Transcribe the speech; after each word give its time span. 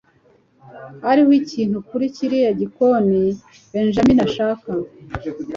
Hariho 1.05 1.31
ikintu 1.41 1.77
kuri 1.89 2.05
kiriya 2.15 2.51
gikoni 2.59 3.21
Benjamin 3.71 4.19
ashaka. 4.27 4.69